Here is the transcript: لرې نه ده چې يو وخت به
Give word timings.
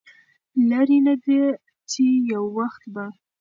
لرې 0.69 0.97
نه 1.05 1.15
ده 1.23 1.41
چې 1.89 2.03
يو 2.31 2.43
وخت 2.57 2.83
به 2.93 3.05